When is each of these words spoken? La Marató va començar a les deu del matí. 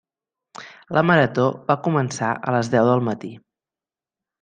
La 0.99 1.03
Marató 1.11 1.45
va 1.69 1.77
començar 1.91 2.33
a 2.49 2.59
les 2.59 2.75
deu 2.77 2.91
del 2.93 3.09
matí. 3.13 3.35